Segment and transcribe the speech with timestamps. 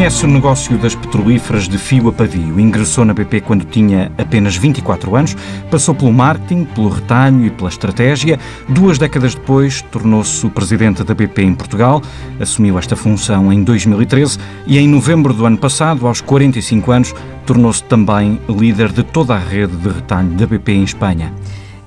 [0.00, 2.58] Conhece o negócio das petrolíferas de fio a pavio.
[2.58, 5.36] Ingressou na BP quando tinha apenas 24 anos,
[5.70, 8.40] passou pelo marketing, pelo retalho e pela estratégia.
[8.66, 12.00] Duas décadas depois, tornou-se o presidente da BP em Portugal,
[12.40, 17.14] assumiu esta função em 2013 e em novembro do ano passado, aos 45 anos,
[17.44, 21.30] tornou-se também líder de toda a rede de retalho da BP em Espanha.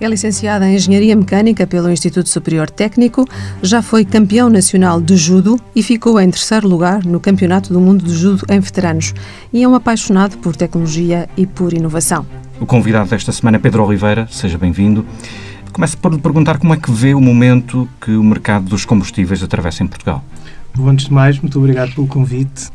[0.03, 3.25] É licenciada em Engenharia Mecânica pelo Instituto Superior Técnico,
[3.61, 8.03] já foi campeão nacional de judo e ficou em terceiro lugar no Campeonato do Mundo
[8.03, 9.13] de Judo em Veteranos.
[9.53, 12.25] E é um apaixonado por tecnologia e por inovação.
[12.59, 15.05] O convidado desta semana é Pedro Oliveira, seja bem-vindo.
[15.71, 19.41] Começo por lhe perguntar como é que vê o momento que o mercado dos combustíveis
[19.41, 20.21] atravessa em Portugal.
[20.75, 22.67] Bom, antes de mais, muito obrigado pelo convite.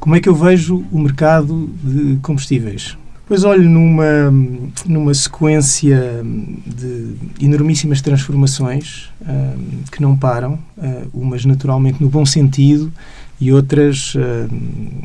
[0.00, 2.98] Como é que eu vejo o mercado de combustíveis?
[3.30, 4.28] Pois olho numa,
[4.84, 6.20] numa sequência
[6.66, 12.92] de enormíssimas transformações uh, que não param, uh, umas naturalmente no bom sentido
[13.40, 14.50] e outras uh,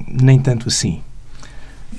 [0.10, 1.02] nem tanto assim.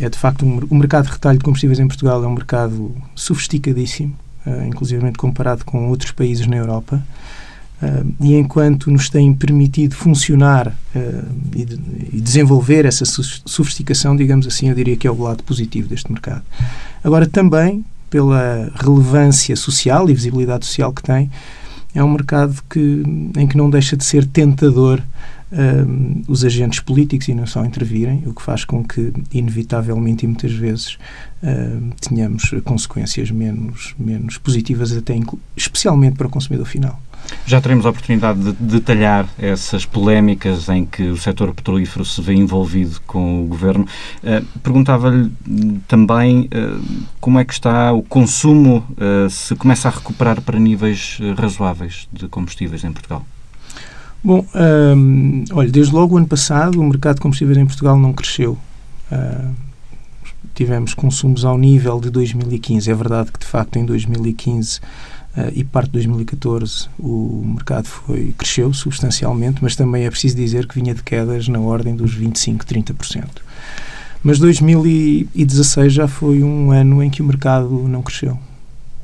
[0.01, 2.93] É de facto um, o mercado de retalho de combustíveis em Portugal é um mercado
[3.15, 4.13] sofisticadíssimo,
[4.45, 7.01] uh, inclusive comparado com outros países na Europa.
[7.83, 11.25] Uh, e enquanto nos tem permitido funcionar uh,
[11.55, 11.77] e, de,
[12.23, 16.43] desenvolver essa sofisticação, digamos assim, eu diria que é o lado positivo deste mercado.
[17.05, 21.31] Agora, também pela relevância social e visibilidade social que tem,
[21.95, 23.03] é um mercado que,
[23.37, 25.03] em que não deixa de ser tentador
[25.53, 30.29] uh, os agentes políticos e não só intervirem, o que faz com que, inevitavelmente e
[30.29, 30.97] muitas vezes,
[32.01, 35.15] tenhamos consequências menos, menos positivas, até
[35.55, 37.01] especialmente para o consumidor final.
[37.47, 42.35] Já teremos a oportunidade de detalhar essas polémicas em que o setor petrolífero se vê
[42.35, 43.87] envolvido com o governo.
[44.23, 45.31] Uh, Perguntava-lhe
[45.87, 46.83] também uh,
[47.21, 52.27] como é que está o consumo, uh, se começa a recuperar para níveis razoáveis de
[52.27, 53.25] combustíveis em Portugal.
[54.25, 54.45] Bom,
[54.97, 58.59] um, olha, desde logo o ano passado o mercado de combustíveis em Portugal não cresceu.
[60.53, 62.91] tivemos consumos ao nível de 2015.
[62.91, 68.35] É verdade que, de facto, em 2015 Uh, e parte de 2014 o mercado foi,
[68.37, 72.65] cresceu substancialmente, mas também é preciso dizer que vinha de quedas na ordem dos 25,
[72.65, 73.25] 30%.
[74.23, 78.39] Mas 2016 já foi um ano em que o mercado não cresceu.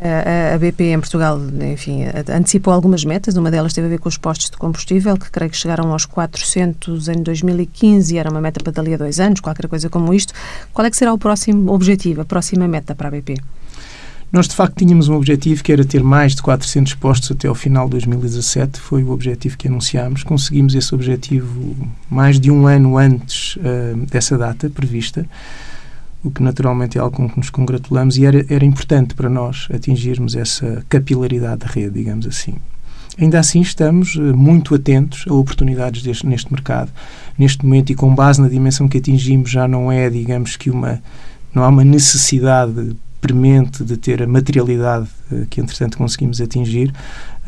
[0.05, 1.39] A, BP em Portugal,
[1.73, 3.37] enfim, antecipou algumas metas.
[3.37, 6.05] Uma delas teve a ver com os postos de combustível, que creio que chegaram aos
[6.05, 10.13] 400 em 2015 e era uma meta para dali a dois anos, qualquer coisa como
[10.13, 10.35] isto.
[10.73, 13.37] Qual é que será o próximo objetivo, a próxima meta para a BP?
[14.33, 17.55] Nós, de facto, tínhamos um objetivo que era ter mais de 400 postos até ao
[17.55, 18.81] final de 2017.
[18.81, 20.23] Foi o objetivo que anunciámos.
[20.23, 21.77] Conseguimos esse objetivo
[22.09, 25.27] mais de um ano antes uh, dessa data prevista,
[26.25, 29.69] o que naturalmente é algo com que nos congratulamos e era, era importante para nós
[29.71, 32.55] atingirmos essa capilaridade da rede, digamos assim.
[33.21, 36.91] Ainda assim, estamos uh, muito atentos a oportunidades deste, neste mercado.
[37.39, 41.03] Neste momento, e com base na dimensão que atingimos, já não é, digamos que, uma.
[41.55, 46.93] Não há uma necessidade premente de ter a materialidade uh, que, entretanto, conseguimos atingir.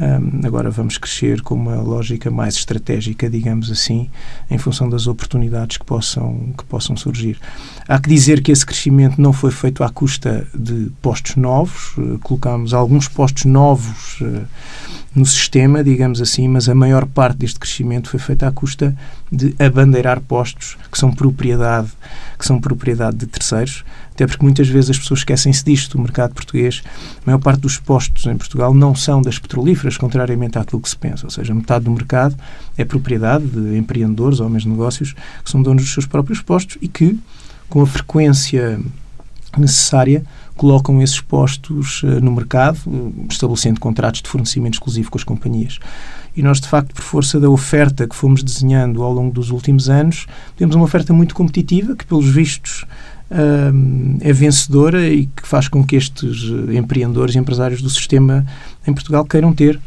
[0.00, 4.08] Um, agora vamos crescer com uma lógica mais estratégica, digamos assim,
[4.50, 7.38] em função das oportunidades que possam, que possam surgir.
[7.88, 12.18] Há que dizer que esse crescimento não foi feito à custa de postos novos, uh,
[12.22, 14.46] colocámos alguns postos novos uh,
[15.14, 18.97] no sistema, digamos assim, mas a maior parte deste crescimento foi feita à custa
[19.30, 21.88] de abandeirar postos que são propriedade,
[22.38, 25.98] que são propriedade de terceiros até porque muitas vezes as pessoas esquecem-se disto.
[25.98, 26.82] O mercado português,
[27.19, 30.97] a maior parte dos postos em Portugal não são das petrolíferas, contrariamente àquilo que se
[30.97, 31.26] pensa.
[31.26, 32.36] Ou seja, metade do mercado
[32.78, 35.14] é propriedade de empreendedores, homens de negócios,
[35.44, 37.19] que são donos dos seus próprios postos e que,
[37.69, 38.81] com a frequência
[39.60, 40.25] necessária,
[40.56, 45.78] colocam esses postos uh, no mercado, uh, estabelecendo contratos de fornecimento exclusivo com as companhias.
[46.37, 49.88] E nós, de facto, por força da oferta que fomos desenhando ao longo dos últimos
[49.88, 50.26] anos,
[50.56, 52.84] temos uma oferta muito competitiva que, pelos vistos,
[54.20, 58.46] é vencedora e que faz com que estes eh, empreendedores e empresários do sistema
[58.87, 59.81] em Portugal queiram ter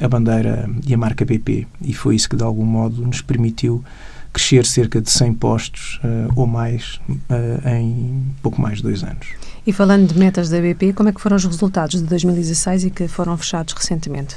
[0.00, 1.66] a bandeira e a marca BP.
[1.82, 3.82] E foi isso que, de algum modo, nos permitiu
[4.32, 9.26] crescer cerca de 100 postos uh, ou mais uh, em pouco mais de dois anos.
[9.66, 12.90] E falando de metas da BP, como é que foram os resultados de 2016 e
[12.90, 14.36] que foram fechados recentemente?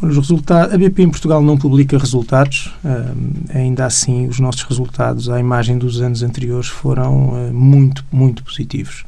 [0.00, 5.28] Os resultados, a BP em Portugal não publica resultados, uh, ainda assim os nossos resultados
[5.28, 9.04] à imagem dos anos anteriores foram muito, muito positivos.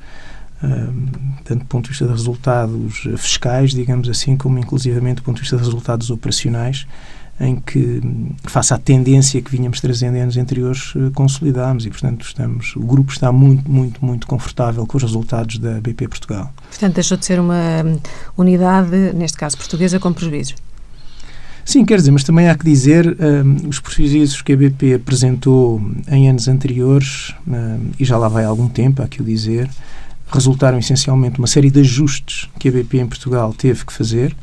[1.45, 5.41] Tanto do ponto de vista de resultados fiscais, digamos assim, como inclusivamente do ponto de
[5.41, 6.87] vista de resultados operacionais,
[7.41, 8.03] em que,
[8.45, 13.11] face à tendência que vinhamos trazendo em anos anteriores, consolidámos e, portanto, estamos, o grupo
[13.11, 16.53] está muito, muito, muito confortável com os resultados da BP Portugal.
[16.69, 17.83] Portanto, deixou de ser uma
[18.37, 20.55] unidade, neste caso portuguesa, com prejuízos.
[21.65, 25.81] Sim, quer dizer, mas também há que dizer um, os prejuízos que a BP apresentou
[26.09, 29.71] em anos anteriores, um, e já lá vai algum tempo, há que o dizer,
[30.31, 34.37] resultaram essencialmente uma série de ajustes que a BP em Portugal teve que fazer.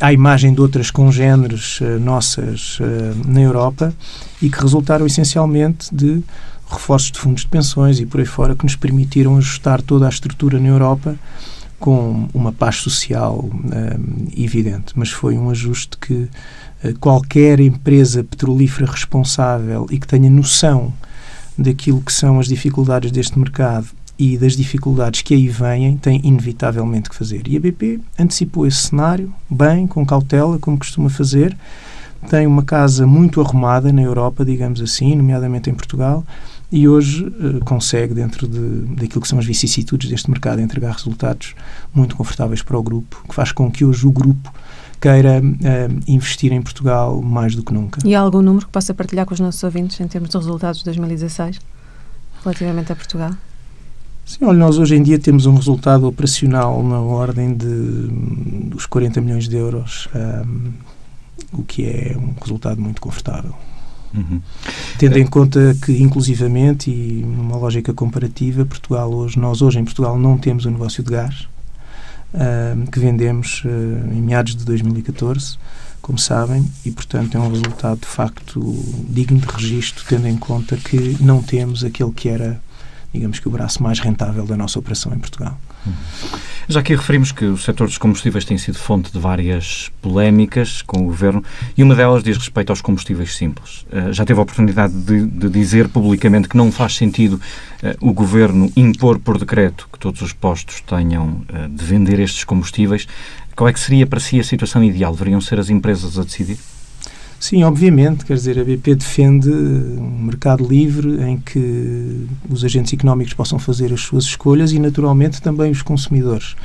[0.00, 2.84] À imagem de outras congêneres uh, nossas uh,
[3.24, 3.94] na Europa
[4.42, 6.20] e que resultaram essencialmente de
[6.68, 10.08] reforços de fundos de pensões e por aí fora que nos permitiram ajustar toda a
[10.08, 11.14] estrutura na Europa
[11.78, 13.48] com uma paz social
[14.36, 16.28] evidente, mas foi um ajuste que
[16.84, 20.92] uh, qualquer empresa petrolífera responsável e que tenha noção
[21.56, 23.86] daquilo que são as dificuldades deste mercado
[24.18, 27.46] e das dificuldades que aí vêm, tem inevitavelmente que fazer.
[27.48, 31.56] E a BP antecipou esse cenário, bem, com cautela, como costuma fazer.
[32.28, 36.24] Tem uma casa muito arrumada na Europa, digamos assim, nomeadamente em Portugal,
[36.72, 38.58] e hoje uh, consegue, dentro de,
[38.94, 41.54] daquilo que são as vicissitudes deste mercado, entregar resultados
[41.92, 44.52] muito confortáveis para o grupo, que faz com que hoje o grupo
[45.00, 48.00] queira uh, investir em Portugal mais do que nunca.
[48.04, 50.78] E há algum número que possa partilhar com os nossos ouvintes em termos de resultados
[50.78, 51.60] de 2016
[52.42, 53.32] relativamente a Portugal?
[54.24, 58.08] Sim, olha, nós hoje em dia temos um resultado operacional na ordem de
[58.68, 60.72] dos 40 milhões de euros, um,
[61.52, 63.54] o que é um resultado muito confortável.
[64.14, 64.40] Uhum.
[64.98, 70.18] Tendo em conta que, inclusivamente, e numa lógica comparativa, Portugal hoje, nós hoje em Portugal
[70.18, 71.48] não temos o um negócio de gás,
[72.32, 75.58] uh, que vendemos uh, em meados de 2014,
[76.00, 78.60] como sabem, e portanto é um resultado de facto
[79.08, 82.60] digno de registro, tendo em conta que não temos aquele que era
[83.14, 85.56] digamos que o braço mais rentável da nossa operação em Portugal.
[86.68, 91.02] Já aqui referimos que o setor dos combustíveis tem sido fonte de várias polémicas com
[91.02, 91.44] o Governo
[91.76, 93.86] e uma delas diz respeito aos combustíveis simples.
[93.92, 98.12] Uh, já teve a oportunidade de, de, dizer publicamente que não faz sentido uh, o
[98.12, 103.06] Governo impor por decreto que todos os postos tenham uh, de vender estes combustíveis.
[103.54, 105.12] Qual é que seria para si a situação ideal?
[105.12, 106.58] Deveriam ser as empresas a decidir?
[107.44, 113.34] Sim, obviamente, quer dizer, a BP defende um mercado livre em que os agentes económicos
[113.34, 116.56] possam fazer as suas escolhas e, naturalmente, também os consumidores.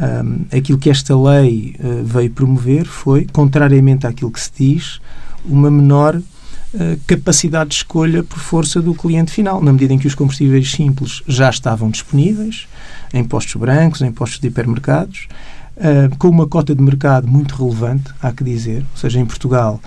[0.00, 5.02] Um, aquilo que esta lei uh, veio promover foi, contrariamente àquilo que se diz,
[5.44, 6.22] uma menor uh,
[7.06, 11.22] capacidade de escolha por força do cliente final, na medida em que os combustíveis simples
[11.28, 12.66] já estavam disponíveis
[13.12, 15.28] em postos brancos, em postos de hipermercados,
[15.76, 19.80] uh, com uma cota de mercado muito relevante, há que dizer, ou seja, em Portugal,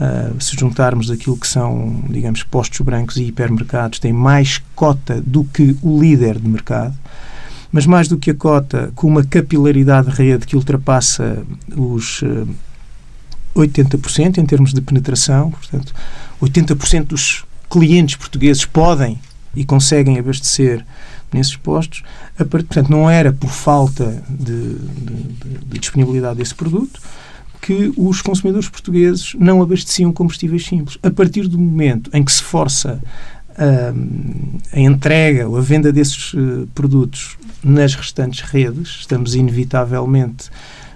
[0.00, 5.44] uh, se juntarmos aquilo que são, digamos, postos brancos e hipermercados, tem mais cota do
[5.44, 6.94] que o líder de mercado,
[7.72, 11.44] mas mais do que a cota, com uma capilaridade de rede que ultrapassa
[11.76, 12.48] os uh,
[13.54, 15.94] eh, 80% em termos de penetração, portanto,
[16.42, 19.18] 80% dos clientes portugueses podem
[19.54, 20.84] e conseguem abastecer
[21.32, 22.02] nesses postos.
[22.50, 27.00] Portanto, não era por falta de, de, de disponibilidade desse produto
[27.60, 30.98] que os consumidores portugueses não abasteciam combustíveis simples.
[31.02, 33.00] A partir do momento em que se força
[33.50, 40.50] uh, a entrega ou a venda desses uh, produtos nas restantes redes, estamos inevitavelmente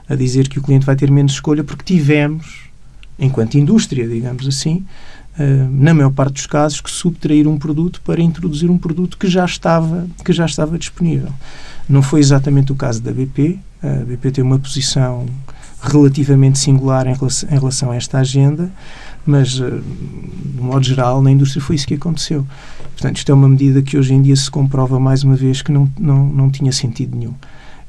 [0.09, 2.65] a dizer que o cliente vai ter menos escolha porque tivemos,
[3.19, 4.85] enquanto indústria, digamos assim,
[5.71, 9.45] na maior parte dos casos, que subtrair um produto para introduzir um produto que já
[9.45, 11.31] estava, que já estava disponível.
[11.89, 13.58] Não foi exatamente o caso da BP.
[13.82, 15.27] A BP tem uma posição
[15.82, 18.70] relativamente singular em relação, em relação a esta agenda,
[19.27, 22.47] mas, uh, de modo geral, na indústria foi isso que aconteceu.
[22.93, 25.73] Portanto, isto é uma medida que hoje em dia se comprova mais uma vez que
[25.73, 27.35] não, não, não tinha sentido nenhum.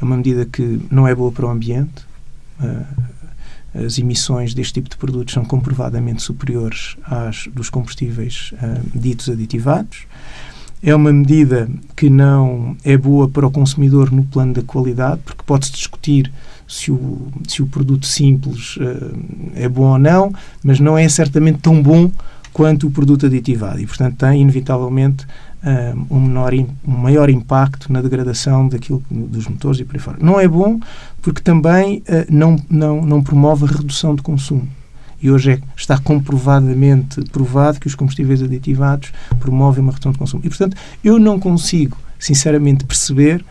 [0.02, 2.06] É uma medida que não é boa para o ambiente.
[3.76, 10.06] As emissões deste tipo de produtos são comprovadamente superiores às dos combustíveis uh, ditos aditivados.
[10.82, 15.42] É uma medida que não é boa para o consumidor no plano da qualidade, porque
[15.46, 16.32] pode-se discutir
[16.68, 19.18] se o, se o produto simples uh,
[19.56, 22.12] é bom ou não, mas não é certamente tão bom
[22.54, 25.26] quanto o produto aditivado e, portanto, tem inevitavelmente
[26.10, 30.18] um, menor, um maior impacto na degradação daquilo, dos motores e por aí fora.
[30.22, 30.80] Não é bom
[31.22, 34.68] porque também uh, não, não, não promove a redução de consumo.
[35.22, 40.42] E hoje é, está comprovadamente provado que os combustíveis aditivados promovem uma redução de consumo.
[40.46, 43.44] E, portanto, eu não consigo, sinceramente, perceber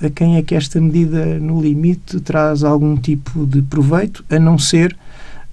[0.00, 4.58] a quem é que esta medida, no limite, traz algum tipo de proveito, a não
[4.58, 4.96] ser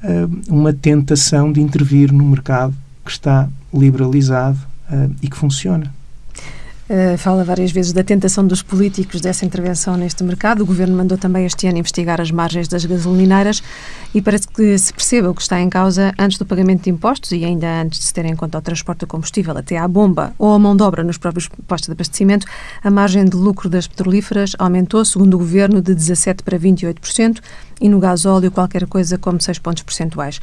[0.03, 2.73] uh, uma tentação de intervir no mercado
[3.05, 4.59] que está liberalizado
[4.91, 5.91] uh, e que funciona.
[6.89, 10.63] Uh, fala várias vezes da tentação dos políticos dessa intervenção neste mercado.
[10.63, 13.61] O Governo mandou também este ano investigar as margens das gasolineiras
[14.11, 17.31] e parece que se perceba o que está em causa antes do pagamento de impostos
[17.31, 20.33] e ainda antes de se ter em conta o transporte do combustível até à bomba
[20.39, 22.47] ou a mão de obra nos próprios postos de abastecimento,
[22.83, 27.39] a margem de lucro das petrolíferas aumentou, segundo o Governo, de 17% para 28%
[27.79, 30.39] e no gasóleo qualquer coisa como 6 pontos percentuais.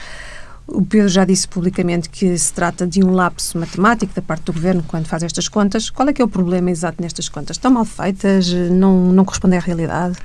[0.66, 4.52] O Pedro já disse publicamente que se trata de um lapso matemático da parte do
[4.52, 5.90] governo quando faz estas contas.
[5.90, 7.56] Qual é que é o problema exato nestas contas?
[7.56, 8.52] Estão mal feitas?
[8.52, 10.16] Não, não correspondem à realidade?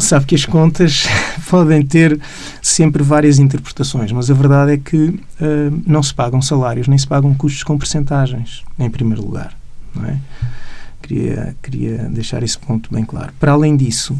[0.00, 1.06] Sabe que as contas
[1.48, 2.18] podem ter
[2.60, 7.06] sempre várias interpretações, mas a verdade é que uh, não se pagam salários nem se
[7.06, 9.54] pagam custos com percentagens, em primeiro lugar.
[9.94, 10.18] Não é?
[11.02, 13.32] queria, queria deixar esse ponto bem claro.
[13.38, 14.16] Para além disso,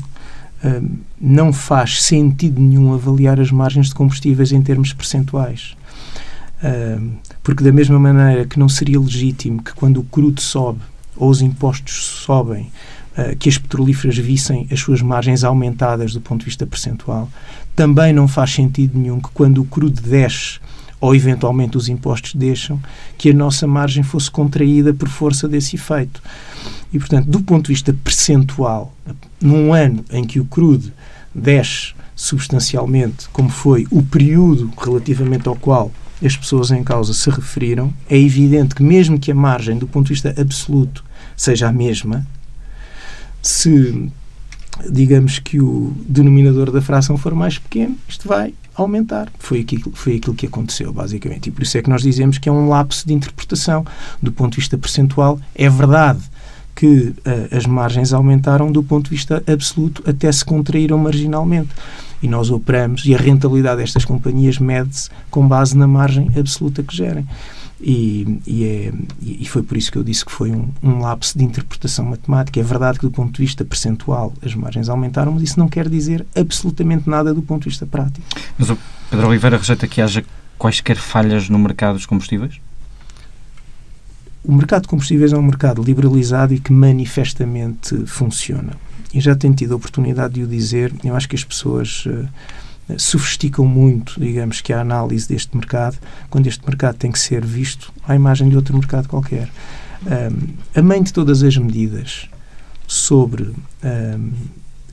[1.20, 5.76] não faz sentido nenhum avaliar as margens de combustíveis em termos percentuais.
[7.42, 10.80] porque, da mesma maneira que não seria legítimo que, quando o crudo sobe
[11.16, 12.70] ou os impostos sobem,
[13.16, 17.28] uh, que as petrolíferas vissem as suas margens aumentadas do ponto de vista percentual,
[17.74, 20.60] também não faz sentido nenhum que, quando o crudo desce
[21.02, 22.80] ou eventualmente os impostos deixam,
[23.18, 26.22] que a nossa margem fosse contraída por força desse efeito.
[26.92, 28.94] E, portanto, do ponto de vista percentual,
[29.40, 30.92] num ano em que o crudo
[31.34, 35.90] desce substancialmente, como foi o período relativamente ao qual
[36.24, 40.06] as pessoas em causa se referiram, é evidente que, mesmo que a margem, do ponto
[40.06, 41.04] de vista absoluto,
[41.36, 42.24] seja a mesma,
[43.42, 44.08] se
[44.90, 49.30] digamos que o denominador da fração for mais pequeno, isto vai aumentar.
[49.38, 51.48] Foi aquilo, foi aquilo que aconteceu, basicamente.
[51.48, 53.84] E por isso é que nós dizemos que é um lapso de interpretação.
[54.20, 56.20] Do ponto de vista percentual, é verdade
[56.74, 57.14] que uh,
[57.56, 61.70] as margens aumentaram, do ponto de vista absoluto, até se contraíram marginalmente.
[62.22, 66.96] E nós operamos, e a rentabilidade destas companhias mede-se com base na margem absoluta que
[66.96, 67.26] gerem.
[67.84, 71.36] E, e, é, e, foi por isso que eu disse que foi um, um lapso
[71.36, 72.60] de interpretação matemática.
[72.60, 75.88] É verdade que, do ponto de vista percentual, as margens aumentaram, mas isso não quer
[75.88, 78.24] dizer absolutamente nada do ponto de vista prático.
[78.56, 78.78] Mas o
[79.10, 80.24] Pedro Oliveira rejeita que haja
[80.56, 82.60] quaisquer falhas no mercado dos combustíveis?
[84.44, 88.74] O mercado de combustíveis é um mercado liberalizado e que manifestamente funciona.
[89.12, 90.92] E já tenho tido a oportunidade de o dizer.
[91.02, 92.06] Eu acho que as pessoas.
[92.98, 95.98] Sofisticam muito, digamos, que a análise deste mercado,
[96.30, 99.48] quando este mercado tem que ser visto à imagem de outro mercado qualquer.
[100.04, 102.28] Um, a mãe de todas as medidas
[102.86, 103.44] sobre
[103.84, 104.32] um,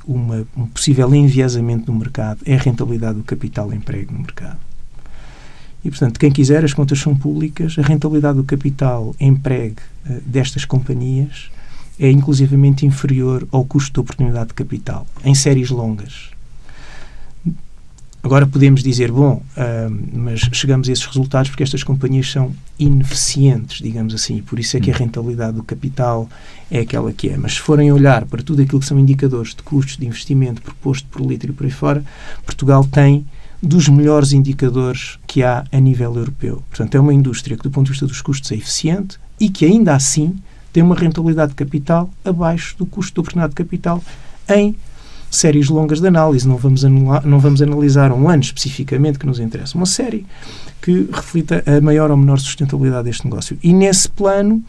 [0.06, 4.60] uma, um possível enviesamento no mercado é a rentabilidade do capital emprego no mercado.
[5.84, 10.66] E, portanto, quem quiser, as contas são públicas, a rentabilidade do capital empregue uh, destas
[10.66, 11.50] companhias
[12.00, 16.32] é inclusivamente inferior ao custo de oportunidade de capital, em séries longas.
[18.22, 23.82] Agora podemos dizer, bom, uh, mas chegamos a esses resultados porque estas companhias são ineficientes,
[23.82, 24.98] digamos assim, e por isso é que a hum.
[24.98, 26.30] rentabilidade do capital
[26.70, 27.38] é aquela que é.
[27.38, 31.08] Mas se forem olhar para tudo aquilo que são indicadores de custos de investimento proposto
[31.10, 32.04] por litro e por aí fora,
[32.46, 33.26] Portugal tem
[33.62, 36.64] dos melhores indicadores que há a nível europeu.
[36.70, 39.66] Portanto, é uma indústria que, do ponto de vista dos custos, é eficiente e que,
[39.66, 40.36] ainda assim,
[40.72, 44.04] tem uma rentabilidade de capital abaixo do custo de oportunidade de capital
[44.50, 44.76] em
[45.30, 49.40] séries longas de análise, não vamos, anular, não vamos analisar um ano especificamente que nos
[49.40, 50.26] interessa, uma série
[50.82, 53.58] que reflita a maior ou menor sustentabilidade deste negócio.
[53.62, 54.64] E nesse plano,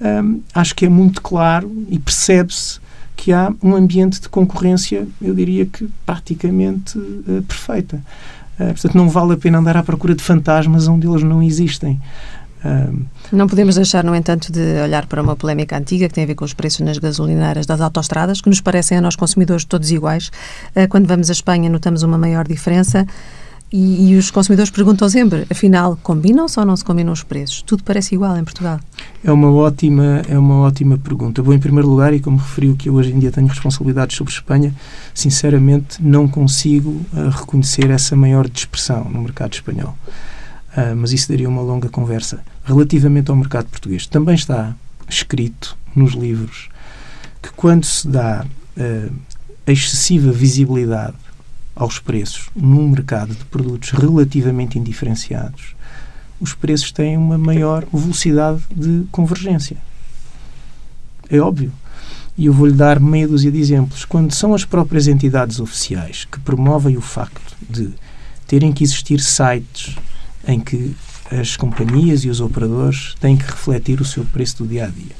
[0.00, 2.80] hum, acho que é muito claro e percebe-se
[3.16, 7.96] que há um ambiente de concorrência, eu diria que praticamente uh, perfeita.
[8.58, 12.00] Uh, portanto, não vale a pena andar à procura de fantasmas onde eles não existem.
[13.32, 16.34] Não podemos deixar, no entanto, de olhar para uma polémica antiga que tem a ver
[16.34, 20.30] com os preços nas gasolineiras das autoestradas, que nos parecem a nós consumidores todos iguais.
[20.76, 23.06] Uh, quando vamos à Espanha, notamos uma maior diferença.
[23.72, 27.62] E, e, os consumidores perguntam sempre, afinal, combinam-se ou não se combinam os preços?
[27.62, 28.80] Tudo parece igual em Portugal?
[29.22, 31.40] É uma ótima, é uma ótima pergunta.
[31.40, 34.32] Bom, em primeiro lugar, e como referiu que eu hoje em dia tenho responsabilidades sobre
[34.32, 34.74] Espanha,
[35.14, 39.96] sinceramente não consigo uh, reconhecer essa maior dispersão no mercado espanhol.
[40.76, 42.42] Uh, mas isso daria uma longa conversa.
[42.64, 44.74] Relativamente ao mercado português, também está
[45.08, 46.68] escrito nos livros
[47.42, 48.46] que quando se dá
[48.76, 49.14] uh,
[49.66, 51.16] excessiva visibilidade
[51.74, 55.74] aos preços num mercado de produtos relativamente indiferenciados,
[56.40, 59.76] os preços têm uma maior velocidade de convergência.
[61.28, 61.72] É óbvio.
[62.36, 64.04] E eu vou-lhe dar meia dúzia de exemplos.
[64.04, 67.90] Quando são as próprias entidades oficiais que promovem o facto de
[68.46, 69.96] terem que existir sites
[70.46, 70.94] em que
[71.30, 75.14] as companhias e os operadores têm que refletir o seu preço do dia a dia.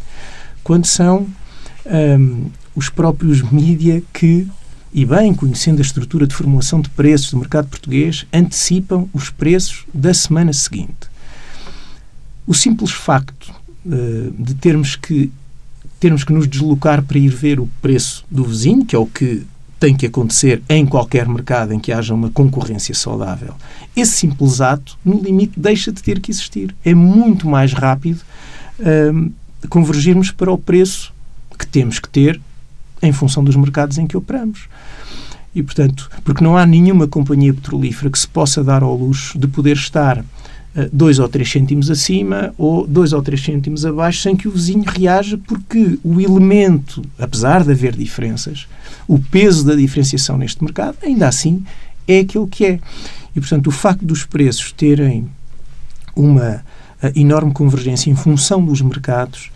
[0.65, 1.27] Quando são
[1.87, 4.47] um, os próprios mídia que,
[4.93, 9.85] e bem conhecendo a estrutura de formulação de preços do mercado português, antecipam os preços
[9.95, 11.11] da semana seguinte.
[12.47, 13.53] O simples facto
[13.87, 15.31] uh, de termos que
[16.01, 19.47] termos que nos deslocar para ir ver o preço do vizinho, que é o que
[19.81, 23.55] tem que acontecer em qualquer mercado em que haja uma concorrência saudável.
[23.97, 26.75] Esse simples ato, no limite, deixa de ter que existir.
[26.85, 28.21] É muito mais rápido
[28.79, 29.33] hum,
[29.71, 31.13] convergirmos para o preço
[31.59, 32.39] que temos que ter
[33.03, 34.69] em função dos mercados em que operamos.
[35.55, 39.49] E, portanto, porque não há nenhuma companhia petrolífera que se possa dar ao luxo de
[39.49, 40.23] poder estar
[40.93, 44.53] 2 uh, ou 3 cêntimos acima ou 2 ou 3 cêntimos abaixo sem que o
[44.53, 48.67] vizinho reaja, porque o elemento, apesar de haver diferenças,
[49.09, 51.65] o peso da diferenciação neste mercado, ainda assim,
[52.07, 52.81] é aquilo que é.
[53.35, 55.29] E, portanto, o facto dos preços terem
[56.15, 56.63] uma
[57.03, 59.51] uh, enorme convergência em função dos mercados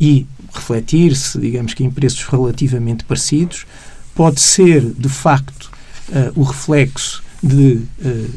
[0.00, 3.66] e refletir-se, digamos que em preços relativamente parecidos,
[4.14, 5.70] pode ser, de facto,
[6.10, 8.30] uh, o reflexo de uh,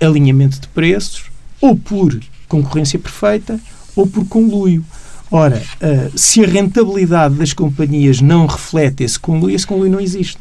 [0.00, 1.31] alinhamento de preços,
[1.62, 3.58] ou por concorrência perfeita,
[3.96, 4.84] ou por conluio.
[5.30, 10.40] Ora, uh, se a rentabilidade das companhias não reflete esse conluio, esse conluio não existe.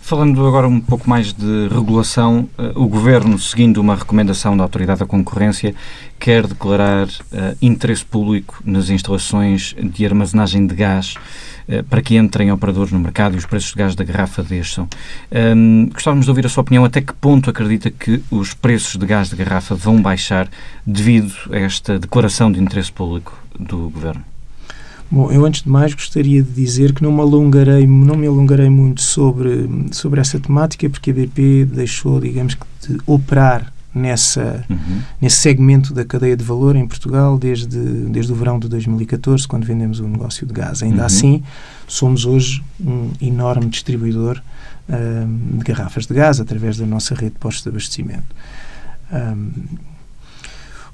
[0.00, 5.06] Falando agora um pouco mais de regulação, o Governo, seguindo uma recomendação da Autoridade da
[5.06, 5.74] Concorrência,
[6.18, 11.20] quer declarar uh, interesse público nas instalações de armazenagem de gás eh,
[11.88, 14.88] para que entrem operadores no mercado e os preços de gás da garrafa desçam.
[15.32, 16.84] Um, gostávamos de ouvir a sua opinião.
[16.84, 20.48] Até que ponto acredita que os preços de gás de garrafa vão baixar
[20.86, 24.22] devido a esta declaração de interesse público do Governo?
[25.08, 28.68] Bom, eu antes de mais gostaria de dizer que não me alongarei, não me alongarei
[28.68, 35.00] muito sobre, sobre essa temática, porque a BP deixou, digamos que, de operar nessa, uhum.
[35.20, 39.64] nesse segmento da cadeia de valor em Portugal desde, desde o verão de 2014, quando
[39.64, 40.82] vendemos o negócio de gás.
[40.82, 41.06] Ainda uhum.
[41.06, 41.42] assim,
[41.88, 44.42] somos hoje um enorme distribuidor
[44.88, 48.36] um, de garrafas de gás através da nossa rede de postos de abastecimento.
[49.10, 49.50] Um,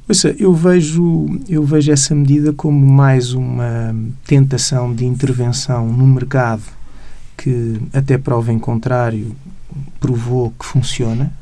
[0.09, 6.63] ouça, eu vejo, eu vejo essa medida como mais uma tentação de intervenção no mercado
[7.37, 9.35] que, até prova em contrário,
[9.99, 11.33] provou que funciona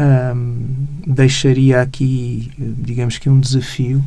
[0.00, 4.02] um, deixaria aqui, digamos que um desafio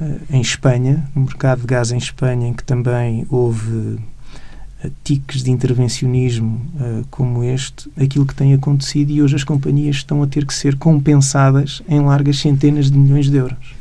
[0.00, 5.44] uh, em Espanha, no mercado de gás em Espanha, em que também houve uh, tiques
[5.44, 10.26] de intervencionismo uh, como este, aquilo que tem acontecido e hoje as companhias estão a
[10.26, 13.76] ter que ser compensadas em largas centenas de milhões de euros.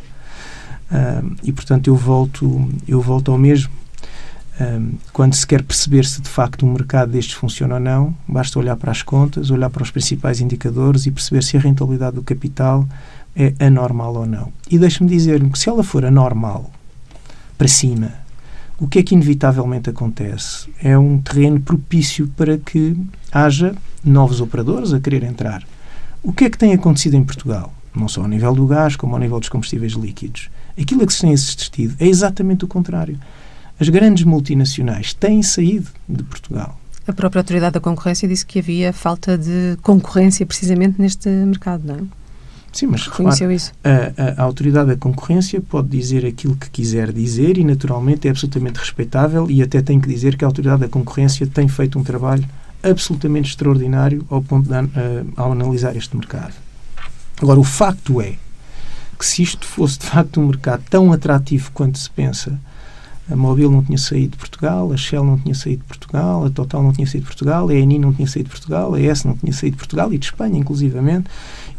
[1.44, 3.72] e portanto eu volto, eu volto ao mesmo
[5.12, 8.76] quando se quer perceber se de facto um mercado destes funciona ou não, basta olhar
[8.78, 12.88] para as contas, olhar para os principais indicadores e perceber se a rentabilidade do capital
[13.36, 14.54] é anormal ou não.
[14.70, 16.72] E deixe-me dizer-lhe que se ela for anormal,
[17.58, 18.14] para cima,
[18.80, 20.70] o que é que inevitavelmente acontece?
[20.82, 22.98] É um terreno propício para que
[23.32, 25.64] haja novos operadores a querer entrar.
[26.24, 27.74] O que é que tem acontecido em Portugal?
[27.94, 30.50] Não só ao nível do gás, como ao nível dos combustíveis líquidos.
[30.80, 33.18] Aquilo a que se tem assistido é exatamente o contrário
[33.80, 36.80] as grandes multinacionais têm saído de Portugal.
[37.08, 41.96] A própria Autoridade da Concorrência disse que havia falta de concorrência precisamente neste mercado, não
[41.96, 42.00] é?
[42.76, 43.72] Sim, mas reconheceu isso.
[43.84, 48.32] A, a, a, Autoridade da Concorrência pode dizer aquilo que quiser dizer e, naturalmente, é
[48.32, 52.04] absolutamente respeitável e até tem que dizer que a Autoridade da Concorrência tem feito um
[52.04, 52.44] trabalho
[52.84, 56.54] absolutamente extraordinário ao ponto de, uh, ao analisar este mercado.
[57.42, 58.36] Agora, o facto é
[59.18, 62.60] que se isto fosse, de facto, um mercado tão atrativo quanto se pensa,
[63.30, 66.50] a Mobil não tinha saído de Portugal, a Shell não tinha saído de Portugal, a
[66.50, 69.24] Total não tinha saído de Portugal, a Eni não tinha saído de Portugal, a ES
[69.24, 71.30] não tinha saído de Portugal e de Espanha, inclusivamente,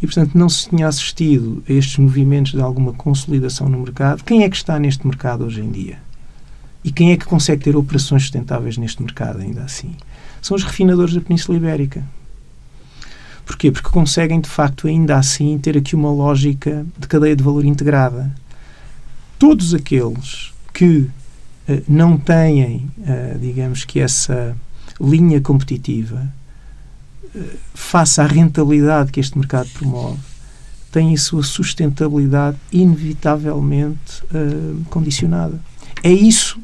[0.02, 4.24] e, portanto, não se tinha assistido a estes movimentos de alguma consolidação no mercado.
[4.24, 5.98] Quem é que está neste mercado hoje em dia?
[6.82, 9.94] E quem é que consegue ter operações sustentáveis neste mercado, ainda assim?
[10.42, 12.04] São os refinadores da Península Ibérica.
[13.44, 13.70] Porquê?
[13.70, 18.32] Porque conseguem, de facto, ainda assim, ter aqui uma lógica de cadeia de valor integrada.
[19.38, 21.08] Todos aqueles que
[21.88, 24.56] não têm, eh, digamos que, essa
[25.00, 26.26] linha competitiva
[27.34, 27.40] eh,
[27.74, 30.18] face à rentabilidade que este mercado promove,
[30.92, 34.22] têm a sua sustentabilidade inevitavelmente
[34.88, 35.60] condicionada.
[36.02, 36.58] É isso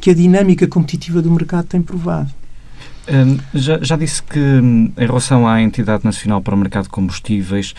[0.00, 2.30] que a dinâmica competitiva do mercado tem provado.
[3.08, 6.90] Um, já, já, disse que, hum, em relação à Entidade Nacional para o Mercado de
[6.90, 7.74] Combustíveis,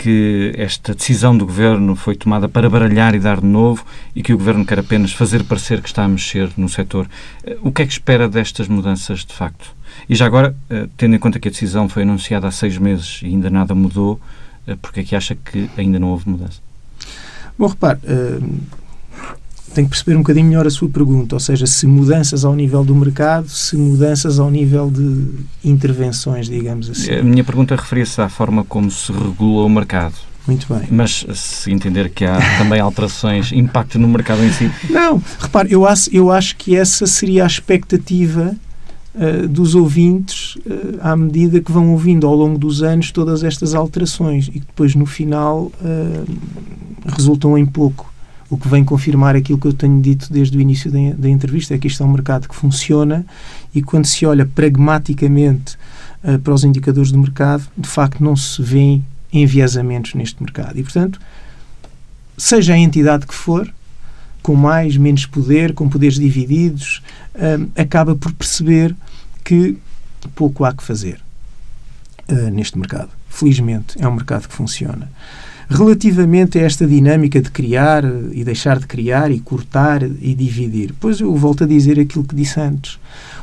[0.00, 3.84] que esta decisão do Governo foi tomada para baralhar e dar de novo
[4.14, 7.08] e que o Governo quer apenas fazer parecer que está a mexer no setor.
[7.42, 9.74] Eh, o que é que espera destas mudanças de facto?
[10.08, 13.20] E já agora, eh, tendo em conta que a decisão foi anunciada há seis meses
[13.24, 14.20] e ainda nada mudou,
[14.68, 16.60] eh, porque é que acha que ainda não houve mudança?
[17.58, 17.98] Bom, repare,
[19.78, 22.84] tenho que perceber um bocadinho melhor a sua pergunta, ou seja, se mudanças ao nível
[22.84, 25.26] do mercado, se mudanças ao nível de
[25.64, 27.14] intervenções, digamos assim.
[27.14, 30.16] A minha pergunta referia-se à forma como se regula o mercado.
[30.48, 30.88] Muito bem.
[30.90, 34.68] Mas se entender que há também alterações, impacto no mercado em si.
[34.90, 38.56] Não, repare, eu acho, eu acho que essa seria a expectativa
[39.14, 43.76] uh, dos ouvintes uh, à medida que vão ouvindo ao longo dos anos todas estas
[43.76, 46.26] alterações e que depois no final uh,
[47.06, 48.12] resultam em pouco.
[48.50, 51.74] O que vem confirmar aquilo que eu tenho dito desde o início da, da entrevista
[51.74, 53.24] é que isto é um mercado que funciona
[53.74, 55.76] e quando se olha pragmaticamente
[56.42, 60.78] para os indicadores do mercado, de facto não se vêem enviesamentos neste mercado.
[60.78, 61.20] E, portanto,
[62.36, 63.72] seja a entidade que for,
[64.42, 67.02] com mais, menos poder, com poderes divididos,
[67.34, 68.94] um, acaba por perceber
[69.44, 69.76] que
[70.34, 71.20] pouco há que fazer
[72.28, 73.10] uh, neste mercado.
[73.28, 75.10] Felizmente, é um mercado que funciona.
[75.70, 81.20] Relativamente a esta dinâmica de criar e deixar de criar e cortar e dividir, pois
[81.20, 82.98] eu volto a dizer aquilo que disse antes.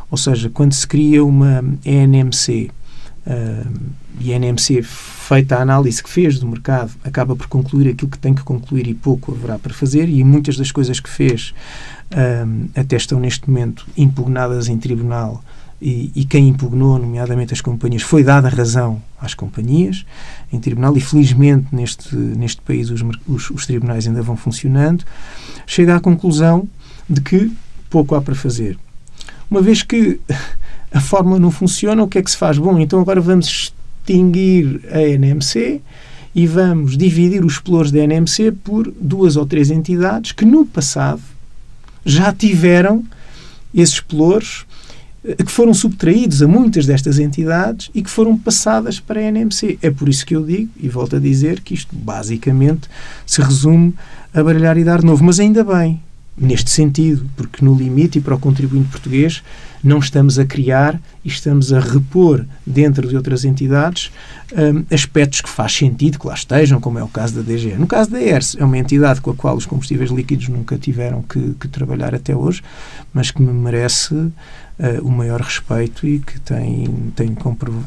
[0.09, 2.71] Ou seja, quando se cria uma ENMC,
[3.27, 3.71] uh,
[4.19, 8.17] e a NMC, feita a análise que fez do mercado, acaba por concluir aquilo que
[8.17, 11.53] tem que concluir e pouco haverá para fazer, e muitas das coisas que fez
[12.45, 15.43] um, até estão neste momento impugnadas em tribunal.
[15.87, 20.03] E, e, quem impugnou, nomeadamente as companhias, foi dada razão às companhias
[20.51, 25.05] em tribunal e felizmente neste, neste país os, os, os tribunais ainda vão funcionando,
[25.67, 26.67] chega à conclusão
[27.07, 27.51] de que
[27.87, 28.79] pouco há para fazer.
[29.47, 30.19] Uma vez que
[30.91, 32.57] a fórmula não funciona, o que é que se faz?
[32.57, 35.83] Bom, então agora vamos extinguir a NMC
[36.33, 41.21] e vamos dividir os pelouros da NMC por duas ou três entidades que no passado
[42.03, 43.05] já tiveram
[43.71, 44.65] esses pelouros
[45.33, 49.79] que foram subtraídos a muitas destas entidades e que foram passadas para a NMC.
[49.81, 52.87] É por isso que eu digo, e volto a dizer, que isto basicamente
[53.25, 53.93] se resume
[54.33, 55.23] a baralhar e dar novo.
[55.23, 55.99] Mas ainda bem,
[56.37, 59.41] neste sentido, porque no limite e para o contribuinte português
[59.85, 64.11] não estamos a criar e estamos a repor dentro de outras entidades
[64.51, 67.75] um, aspectos que faz sentido que lá estejam, como é o caso da DGE.
[67.75, 71.21] No caso da ERS, é uma entidade com a qual os combustíveis líquidos nunca tiveram
[71.21, 72.63] que, que trabalhar até hoje,
[73.13, 74.33] mas que me merece uh,
[75.03, 77.35] o maior respeito e que tem, tem,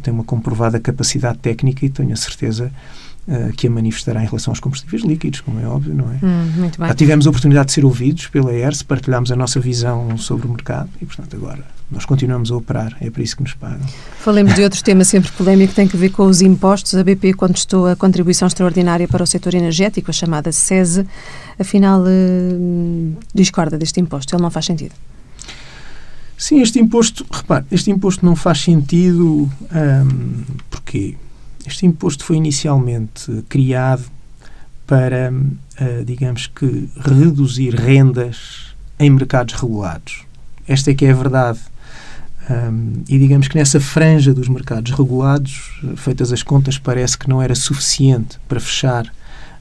[0.03, 2.71] tem uma comprovada capacidade técnica e tenho a certeza
[3.27, 6.25] uh, que a manifestará em relação aos combustíveis líquidos, como é óbvio, não é?
[6.25, 6.87] Hum, muito bem.
[6.87, 10.51] Já tivemos a oportunidade de ser ouvidos pela ERS, partilhámos a nossa visão sobre o
[10.51, 13.87] mercado e, portanto, agora nós continuamos a operar, é para isso que nos pagam.
[14.19, 16.95] Falemos de outro tema sempre polémico que tem a ver com os impostos.
[16.95, 21.07] A BP contestou a contribuição extraordinária para o setor energético, a chamada SESE.
[21.59, 24.95] Afinal, uh, discorda deste imposto, ele não faz sentido.
[26.37, 31.17] Sim, este imposto, repare, este imposto não faz sentido um, porquê?
[31.67, 34.05] Este imposto foi inicialmente criado
[34.87, 40.23] para, uh, digamos que, reduzir rendas em mercados regulados.
[40.67, 41.59] Esta é que é a verdade.
[42.51, 47.43] Um, e digamos que nessa franja dos mercados regulados, feitas as contas, parece que não
[47.43, 49.13] era suficiente para fechar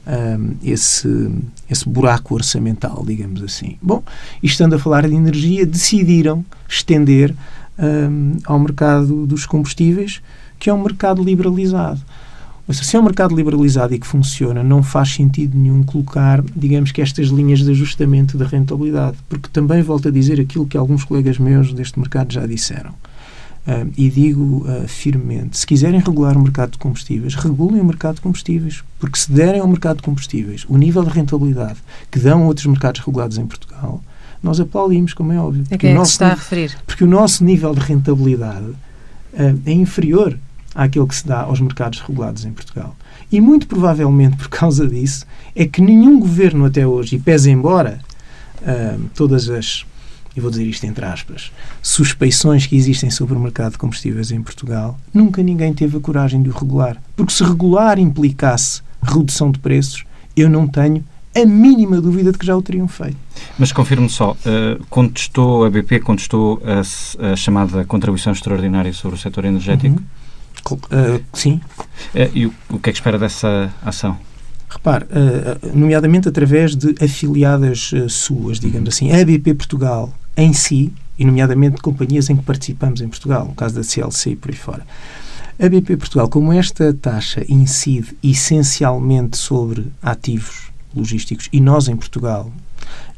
[0.06, 1.30] um, esse,
[1.68, 3.76] esse buraco orçamental, digamos assim.
[3.82, 4.02] Bom,
[4.42, 7.34] e estando a falar de energia, decidiram estender
[7.78, 10.22] um, ao mercado dos combustíveis
[10.58, 12.00] que é um mercado liberalizado.
[12.68, 16.92] Seja, se é um mercado liberalizado e que funciona, não faz sentido nenhum colocar, digamos
[16.92, 21.02] que, estas linhas de ajustamento da rentabilidade, porque também volto a dizer aquilo que alguns
[21.02, 22.90] colegas meus deste mercado já disseram.
[22.90, 28.16] Uh, e digo uh, firmemente: se quiserem regular o mercado de combustíveis, regulem o mercado
[28.16, 31.78] de combustíveis, porque se derem ao mercado de combustíveis o nível de rentabilidade
[32.10, 34.02] que dão outros mercados regulados em Portugal,
[34.42, 35.64] nós aplaudimos, como é óbvio.
[35.70, 36.76] É que é que se está a referir?
[36.86, 40.38] Porque o nosso nível de rentabilidade uh, é inferior
[40.78, 42.94] àquele que se dá aos mercados regulados em Portugal.
[43.32, 47.98] E muito provavelmente por causa disso é que nenhum governo até hoje, e pese embora
[48.62, 49.84] uh, todas as,
[50.36, 51.50] eu vou dizer isto entre aspas,
[51.82, 56.40] suspeições que existem sobre o mercado de combustíveis em Portugal, nunca ninguém teve a coragem
[56.40, 56.96] de o regular.
[57.16, 60.04] Porque se regular implicasse redução de preços,
[60.36, 63.16] eu não tenho a mínima dúvida de que já o teriam feito.
[63.58, 69.20] Mas confirme só, uh, contestou, a BP contestou a, a, chamada contribuição extraordinária sobre o
[69.20, 69.98] setor energético?
[69.98, 70.17] Uhum.
[70.76, 71.60] Uh, sim.
[72.14, 74.18] Uh, e o, o, que é que espera dessa ação?
[74.68, 81.24] Repare, uh, nomeadamente através de afiliadas suas, digamos assim, a BP Portugal em si, e
[81.24, 84.86] nomeadamente companhias em que participamos em Portugal, no caso da CLC e por aí fora.
[85.58, 92.52] A BP Portugal, como esta taxa incide essencialmente sobre ativos logísticos e nós em Portugal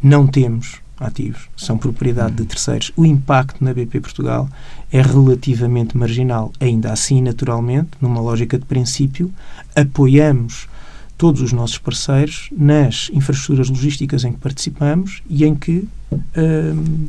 [0.03, 4.49] não temos ativos, são propriedade de terceiros, o impacto na BP Portugal
[4.93, 6.53] é relativamente marginal.
[6.61, 9.33] Ainda assim, naturalmente, numa lógica de princípio,
[9.75, 10.69] apoiamos
[11.17, 17.09] todos os nossos parceiros nas infraestruturas logísticas em que participamos e em que, hum,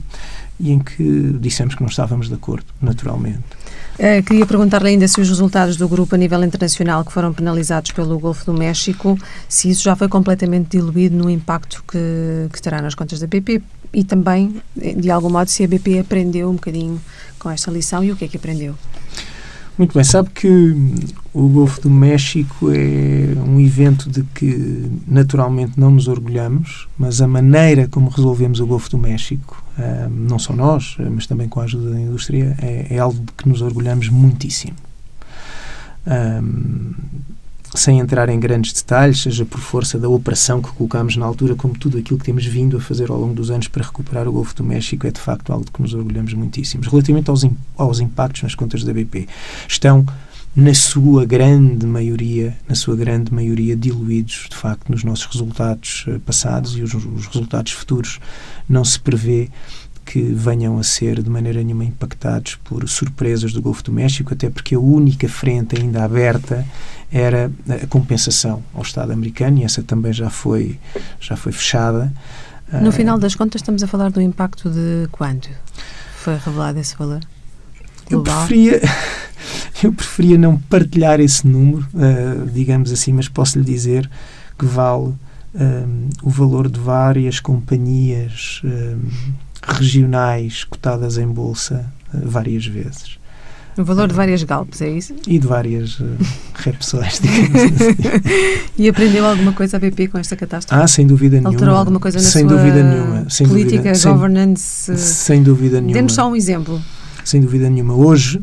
[0.60, 3.44] e em que dissemos que não estávamos de acordo, naturalmente.
[4.00, 7.92] Uh, queria perguntar-lhe ainda se os resultados do grupo a nível internacional que foram penalizados
[7.92, 12.82] pelo Golfo do México, se isso já foi completamente diluído no impacto que, que terá
[12.82, 13.62] nas contas da BP
[13.94, 17.00] e também, de algum modo, se a BP aprendeu um bocadinho
[17.38, 18.76] com esta lição e o que é que aprendeu.
[19.82, 20.76] Muito bem, sabe que
[21.34, 27.28] o Golfo do México é um evento de que naturalmente não nos orgulhamos, mas a
[27.28, 29.66] maneira como resolvemos o Golfo do México,
[30.12, 33.50] não só nós, mas também com a ajuda da indústria, é, é algo de que
[33.50, 34.76] nos orgulhamos muitíssimo.
[37.74, 41.78] Sem entrar em grandes detalhes, seja por força da operação que colocámos na altura, como
[41.78, 44.54] tudo aquilo que temos vindo a fazer ao longo dos anos para recuperar o Golfo
[44.56, 46.84] do México, é de facto algo de que nos orgulhamos muitíssimo.
[46.84, 47.46] Relativamente aos,
[47.78, 49.28] aos impactos nas contas da BP,
[49.70, 50.06] estão
[50.54, 56.20] na sua grande maioria, na sua grande maioria diluídos de facto nos nossos resultados uh,
[56.20, 58.20] passados e os, os resultados futuros
[58.68, 59.50] não se prevê
[60.12, 64.50] que venham a ser de maneira nenhuma impactados por surpresas do Golfo do México, até
[64.50, 66.66] porque a única frente ainda aberta
[67.10, 67.50] era
[67.82, 70.78] a compensação ao Estado americano e essa também já foi,
[71.18, 72.12] já foi fechada.
[72.74, 75.50] No uh, final das contas, estamos a falar do impacto de quanto?
[76.18, 77.22] Foi revelado esse valor?
[78.10, 78.82] Eu preferia,
[79.82, 84.12] eu preferia não partilhar esse número, uh, digamos assim, mas posso lhe dizer
[84.60, 85.14] que vale
[85.56, 89.10] um, o valor de várias companhias um,
[89.62, 93.20] regionais cotadas em bolsa uh, várias vezes.
[93.78, 95.16] O valor de várias galpes, é isso?
[95.26, 96.06] E de várias uh,
[96.56, 97.96] repsões, digamos assim.
[98.78, 100.84] e aprendeu alguma coisa a BP com esta catástrofe?
[100.84, 101.50] Ah, sem dúvida nenhuma.
[101.50, 103.30] Alterou alguma coisa na sem sua dúvida nenhuma.
[103.30, 104.64] Sem política, dúvida, governance?
[104.64, 105.94] Sem, sem dúvida nenhuma.
[105.94, 106.82] Dê-nos só um exemplo.
[107.24, 107.94] Sem dúvida nenhuma.
[107.94, 108.42] Hoje,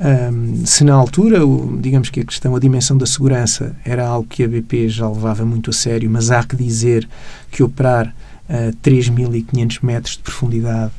[0.00, 4.28] um, se na altura, o, digamos que a questão, a dimensão da segurança era algo
[4.28, 7.08] que a BP já levava muito a sério, mas há que dizer
[7.50, 8.14] que operar
[8.48, 10.92] uh, 3.500 metros de profundidade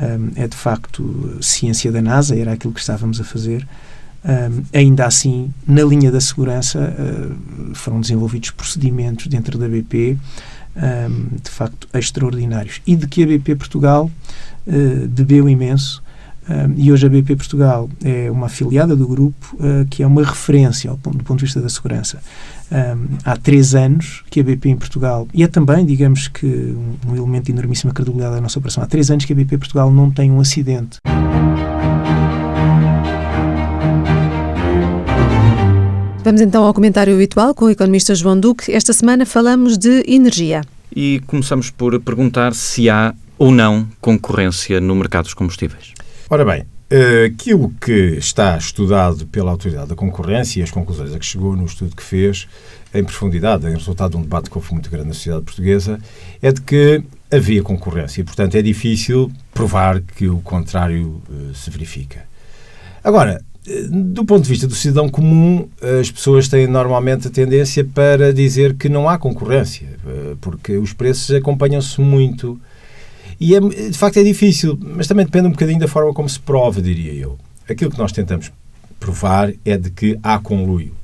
[0.00, 3.66] um, é de facto ciência da NASA, era aquilo que estávamos a fazer.
[4.24, 10.16] Um, ainda assim, na linha da segurança, uh, foram desenvolvidos procedimentos dentro da BP,
[10.76, 12.80] um, de facto, extraordinários.
[12.86, 14.10] E de que a BP Portugal
[14.66, 16.02] uh, bebeu imenso.
[16.48, 20.24] Um, e hoje a BP Portugal é uma afiliada do grupo uh, que é uma
[20.24, 22.20] referência ao ponto, do ponto de vista da segurança
[22.70, 27.10] um, há três anos que a BP em Portugal, e é também, digamos que, um,
[27.10, 29.90] um elemento de enormíssima credibilidade da nossa operação, há três anos que a BP Portugal
[29.90, 30.98] não tem um acidente.
[36.22, 38.70] Vamos então ao comentário habitual com o economista João Duque.
[38.70, 40.60] Esta semana falamos de energia.
[40.94, 45.94] E começamos por perguntar se há ou não concorrência no mercado dos combustíveis.
[46.32, 51.18] Ora bem, eh, aquilo que está estudado pela Autoridade da Concorrência e as conclusões a
[51.18, 52.46] que chegou no estudo que fez,
[52.94, 55.98] em profundidade, em resultado de um debate que houve muito grande na sociedade portuguesa,
[56.40, 62.24] é de que havia concorrência portanto, é difícil provar que o contrário uh, se verifica.
[63.02, 65.68] Agora, eh, do ponto de vista do cidadão comum,
[66.00, 69.88] as pessoas têm normalmente a tendência para dizer que não há concorrência,
[70.40, 72.56] porque os preços acompanham-se muito
[73.40, 76.38] e é, de facto é difícil, mas também depende um bocadinho da forma como se
[76.38, 77.38] prova, diria eu.
[77.66, 78.52] Aquilo que nós tentamos
[78.98, 80.94] provar é de que há conluio.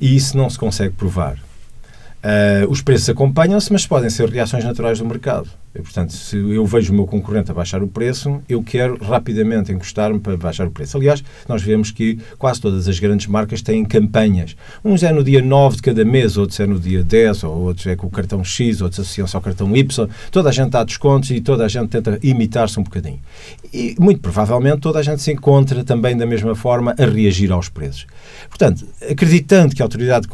[0.00, 1.34] E isso não se consegue provar.
[1.34, 5.50] Uh, os preços acompanham-se, mas podem ser reações naturais do mercado.
[5.72, 10.18] Portanto, se eu vejo o meu concorrente a baixar o preço, eu quero rapidamente encostar-me
[10.18, 10.96] para baixar o preço.
[10.96, 14.56] Aliás, nós vemos que quase todas as grandes marcas têm campanhas.
[14.84, 17.86] Uns é no dia 9 de cada mês, outros é no dia 10, ou outros
[17.86, 20.08] é com o cartão X, outros associam-se ao cartão Y.
[20.32, 23.20] Toda a gente dá descontos e toda a gente tenta imitar-se um bocadinho.
[23.72, 27.68] E, muito provavelmente, toda a gente se encontra também da mesma forma a reagir aos
[27.68, 28.06] preços.
[28.48, 30.26] Portanto, acreditando que a Autoridade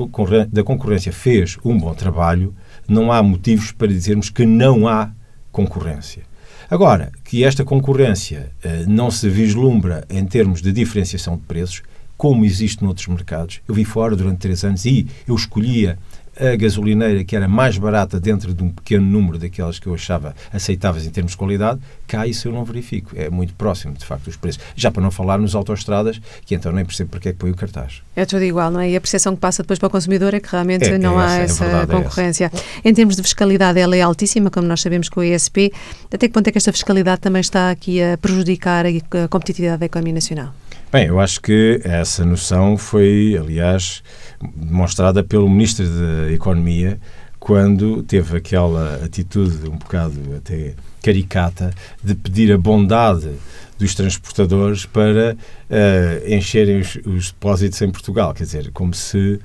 [0.50, 2.54] da Concorrência fez um bom trabalho,
[2.88, 5.10] não há motivos para dizermos que não há
[5.56, 6.22] concorrência.
[6.68, 11.82] Agora, que esta concorrência eh, não se vislumbra em termos de diferenciação de preços,
[12.14, 13.60] como existe noutros mercados.
[13.66, 15.98] Eu vi fora durante três anos e eu escolhia
[16.38, 20.34] a gasolineira que era mais barata dentro de um pequeno número daquelas que eu achava
[20.52, 23.12] aceitáveis em termos de qualidade, cá isso eu não verifico.
[23.16, 24.60] É muito próximo, de facto, dos preços.
[24.74, 27.54] Já para não falar nos autoestradas, que então nem percebo porque é que põe o
[27.54, 28.02] cartaz.
[28.14, 28.90] É tudo igual, não é?
[28.90, 31.26] E a percepção que passa depois para o consumidor é que realmente é, não é
[31.26, 32.52] há essa, é verdade, concorrência.
[32.84, 35.72] em termos de fiscalidade, ela é altíssima, como nós sabemos com o ESP.
[36.12, 39.86] Até que ponto é que esta fiscalidade também está aqui a prejudicar a competitividade da
[39.86, 40.52] economia nacional?
[40.96, 44.02] Bem, eu acho que essa noção foi, aliás,
[44.40, 46.98] demonstrada pelo Ministro da Economia
[47.38, 51.70] quando teve aquela atitude um bocado até caricata
[52.02, 53.30] de pedir a bondade
[53.78, 55.36] dos transportadores para
[55.68, 58.32] uh, encherem os, os depósitos em Portugal.
[58.32, 59.38] Quer dizer, como se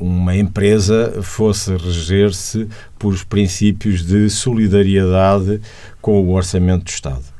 [0.00, 2.66] uma empresa fosse reger-se
[2.98, 5.60] por os princípios de solidariedade
[6.00, 7.35] com o orçamento do Estado.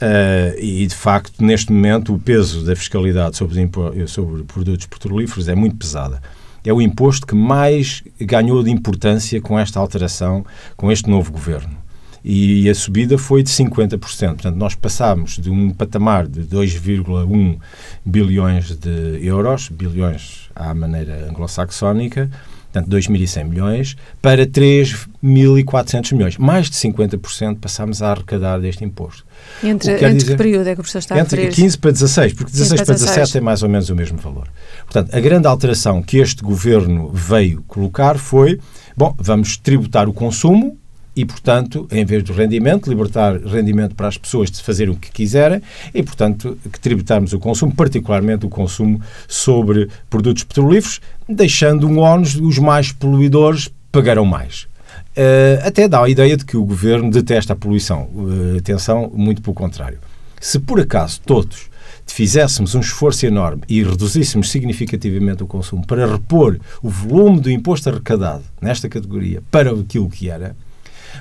[0.00, 3.68] Uh, e, de facto, neste momento, o peso da fiscalidade sobre,
[4.06, 6.22] sobre produtos petrolíferos é muito pesada.
[6.64, 10.44] É o imposto que mais ganhou de importância com esta alteração,
[10.76, 11.76] com este novo governo.
[12.22, 13.98] E a subida foi de 50%.
[13.98, 17.58] Portanto, nós passámos de um patamar de 2,1
[18.04, 22.30] bilhões de euros, bilhões à maneira anglo-saxónica,
[22.72, 26.36] portanto 2.100 milhões, para 3.400 milhões.
[26.36, 29.24] Mais de 50% passámos a arrecadar deste imposto.
[29.62, 32.32] Entre, entre dizer, que período é que o professor está a Entre 15 para 16,
[32.34, 34.48] porque 16 para 17 é mais ou menos o mesmo valor.
[34.84, 38.58] Portanto, a grande alteração que este governo veio colocar foi,
[38.96, 40.76] bom, vamos tributar o consumo,
[41.18, 45.10] e, portanto, em vez do rendimento, libertar rendimento para as pessoas de fazerem o que
[45.10, 45.60] quiserem
[45.92, 52.36] e, portanto, que tributarmos o consumo, particularmente o consumo sobre produtos petrolíferos, deixando um ónus,
[52.36, 54.68] os mais poluidores pagarão mais.
[55.16, 58.02] Uh, até dá a ideia de que o governo detesta a poluição.
[58.14, 59.98] Uh, atenção, muito pelo contrário.
[60.40, 61.68] Se por acaso todos
[62.06, 67.88] fizéssemos um esforço enorme e reduzíssemos significativamente o consumo para repor o volume do imposto
[67.88, 70.54] arrecadado nesta categoria para aquilo que era,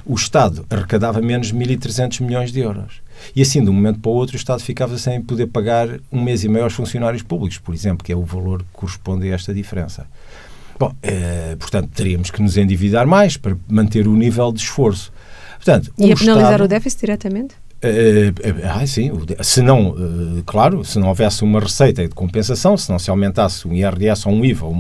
[0.06, 3.02] o Estado arrecadava menos de 1.300 milhões de euros.
[3.36, 6.22] E assim, de um momento para o outro, o Estado ficava sem poder pagar um
[6.22, 9.36] mês e meio aos funcionários públicos, por exemplo, que é o valor que corresponde a
[9.36, 10.06] esta diferença.
[10.80, 15.12] Bom, eh, portanto, teríamos que nos endividar mais para manter o nível de esforço.
[15.56, 17.56] Portanto, e a penalizar Estado, o déficit diretamente?
[17.90, 22.90] Uh, ah, sim, se não, uh, claro, se não houvesse uma receita de compensação, se
[22.90, 24.76] não se aumentasse um IRS ou um IVA ou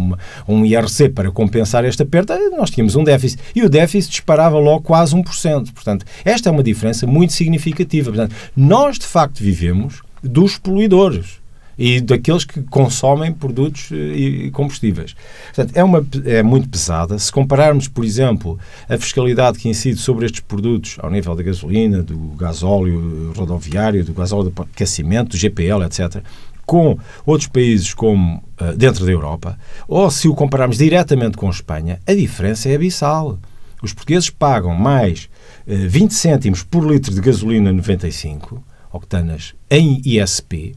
[0.47, 3.41] um IRC para compensar esta perda, nós tínhamos um déficit.
[3.55, 5.73] E o déficit disparava logo quase 1%.
[5.73, 8.11] Portanto, esta é uma diferença muito significativa.
[8.11, 11.39] Portanto, nós, de facto, vivemos dos poluidores
[11.77, 15.15] e daqueles que consomem produtos eh, e combustíveis.
[15.53, 17.17] Portanto, é, uma, é muito pesada.
[17.19, 18.57] Se compararmos, por exemplo,
[18.89, 24.13] a fiscalidade que incide sobre estes produtos ao nível da gasolina, do gasóleo rodoviário, do
[24.13, 26.23] gasóleo de aquecimento, do GPL, etc.,
[26.65, 31.51] com outros países como uh, dentro da Europa, ou se o compararmos diretamente com a
[31.51, 33.39] Espanha, a diferença é abissal.
[33.81, 35.29] Os portugueses pagam mais
[35.65, 38.61] uh, 20 cêntimos por litro de gasolina 95
[38.91, 40.75] octanas em ISP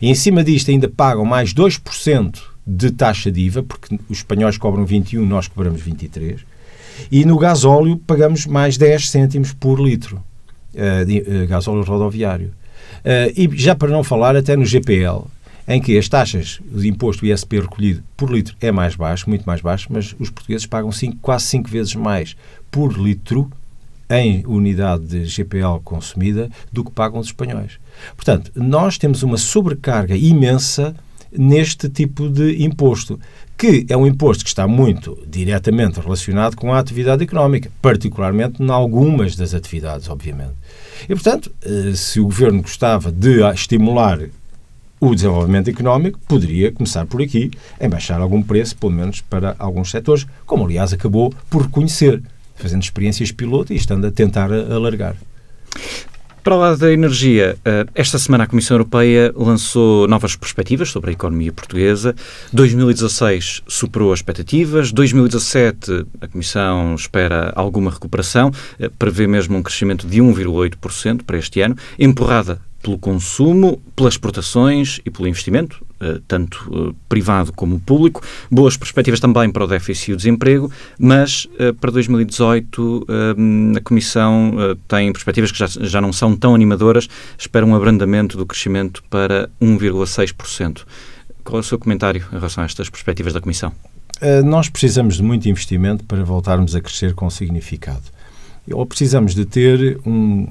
[0.00, 4.56] e em cima disto ainda pagam mais 2% de taxa de IVA, porque os espanhóis
[4.56, 6.40] cobram 21, nós cobramos 23.
[7.10, 10.22] E no gasóleo pagamos mais 10 cêntimos por litro,
[10.74, 12.52] uh, de uh, gasóleo rodoviário.
[12.98, 15.24] Uh, e já para não falar até no GPL,
[15.66, 19.60] em que as taxas de imposto ISP recolhido por litro é mais baixo, muito mais
[19.60, 22.36] baixo, mas os portugueses pagam cinco, quase 5 vezes mais
[22.70, 23.50] por litro
[24.10, 27.78] em unidade de GPL consumida do que pagam os espanhóis.
[28.16, 30.94] Portanto, nós temos uma sobrecarga imensa
[31.32, 33.20] neste tipo de imposto,
[33.56, 38.70] que é um imposto que está muito diretamente relacionado com a atividade económica, particularmente em
[38.70, 40.54] algumas das atividades, obviamente.
[41.04, 44.18] E, portanto, eh, se o governo gostava de estimular
[44.98, 49.90] o desenvolvimento económico, poderia começar por aqui, em baixar algum preço, pelo menos para alguns
[49.90, 52.22] setores, como aliás acabou por reconhecer
[52.60, 55.16] fazendo experiências piloto e estando a tentar alargar.
[56.42, 61.10] Para o lado da energia, eh, esta semana a Comissão Europeia lançou novas perspectivas sobre
[61.10, 62.14] a economia portuguesa.
[62.50, 70.06] 2016 superou as expectativas, 2017 a Comissão espera alguma recuperação, eh, prevê mesmo um crescimento
[70.06, 75.84] de 1,8% para este ano, empurrada pelo consumo, pelas exportações e pelo investimento,
[76.26, 78.22] tanto eh, privado como público.
[78.50, 83.06] Boas perspectivas também para o déficit e o desemprego, mas eh, para 2018
[83.76, 84.54] a Comissão
[84.88, 87.08] tem perspectivas que já, já não são tão animadoras,
[87.38, 90.82] espera um abrandamento do crescimento para 1,6%.
[91.44, 93.72] Qual é o seu comentário em relação a estas perspectivas da Comissão?
[94.44, 98.02] Nós precisamos de muito investimento para voltarmos a crescer com significado.
[98.70, 100.46] Ou precisamos de ter um,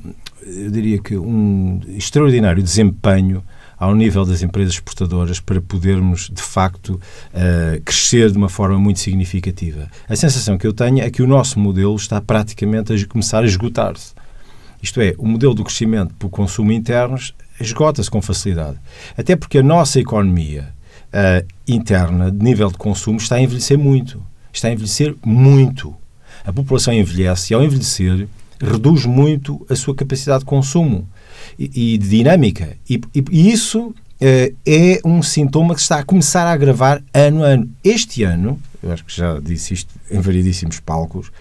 [0.45, 3.43] eu diria que um extraordinário desempenho
[3.79, 6.99] ao nível das empresas exportadoras para podermos, de facto,
[7.33, 9.89] uh, crescer de uma forma muito significativa.
[10.07, 13.45] A sensação que eu tenho é que o nosso modelo está praticamente a começar a
[13.45, 14.13] esgotar-se.
[14.83, 17.17] Isto é, o modelo do crescimento por consumo interno
[17.59, 18.77] esgota-se com facilidade.
[19.17, 20.73] Até porque a nossa economia
[21.13, 24.21] uh, interna, de nível de consumo, está a envelhecer muito.
[24.51, 25.95] Está a envelhecer muito.
[26.45, 28.27] A população envelhece e, ao envelhecer,
[28.61, 31.07] reduz muito a sua capacidade de consumo
[31.57, 32.77] e, e de dinâmica.
[32.89, 37.47] E, e, isso eh, é um sintoma que está a começar a agravar ano a
[37.47, 37.69] ano.
[37.83, 41.31] Este ano, eu acho que já disse isto em variedíssimos palcos,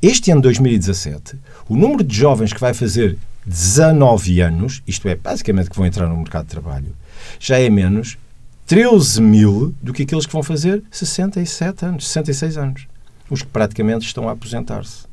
[0.00, 1.36] este ano 2017,
[1.68, 3.16] o número de jovens que vai fazer
[3.46, 6.94] 19 anos, isto é, basicamente que vão entrar no mercado de trabalho,
[7.38, 8.18] já é menos
[8.66, 12.86] 13 mil do que aqueles que vão fazer 67 anos, 66 anos.
[13.30, 15.04] Os que praticamente estão a aposentar-se.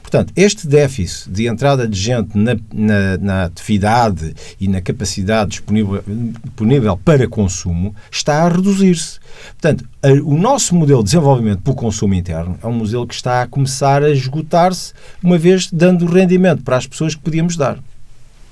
[0.00, 6.02] Portanto, este déficit de entrada de gente na, na, na atividade e na capacidade disponível,
[6.44, 9.18] disponível para consumo está a reduzir-se.
[9.60, 9.84] Portanto,
[10.24, 14.02] o nosso modelo de desenvolvimento pelo consumo interno é um modelo que está a começar
[14.02, 17.78] a esgotar-se, uma vez dando rendimento para as pessoas que podíamos dar.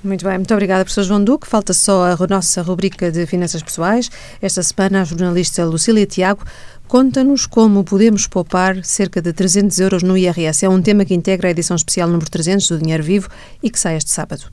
[0.04, 1.46] Muito bem, muito obrigada, professor João Duque.
[1.46, 4.10] Falta só a nossa rubrica de finanças pessoais.
[4.42, 6.44] Esta semana, a jornalista Lucília Tiago
[6.86, 10.64] conta-nos como podemos poupar cerca de 300 euros no IRS.
[10.64, 13.28] É um tema que integra a edição especial número 300 do Dinheiro Vivo
[13.62, 14.44] e que sai este sábado.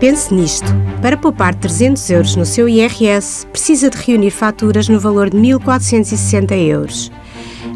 [0.00, 0.66] Pense nisto.
[1.00, 6.52] Para poupar 300 euros no seu IRS, precisa de reunir faturas no valor de 1.460
[6.68, 7.12] euros.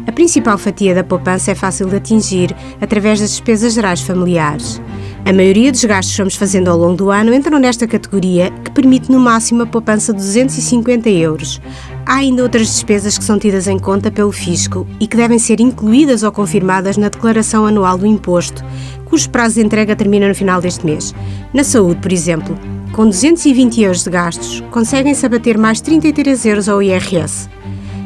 [0.05, 4.81] A principal fatia da poupança é fácil de atingir através das despesas gerais familiares.
[5.25, 8.71] A maioria dos gastos que vamos fazendo ao longo do ano entram nesta categoria, que
[8.71, 11.61] permite no máximo a poupança de 250 euros.
[12.07, 15.59] Há ainda outras despesas que são tidas em conta pelo fisco e que devem ser
[15.59, 18.63] incluídas ou confirmadas na declaração anual do imposto,
[19.03, 21.13] cujo prazo de entrega termina no final deste mês.
[21.53, 22.57] Na saúde, por exemplo,
[22.93, 27.49] com 220 euros de gastos, conseguem-se abater mais 33 euros ao IRS.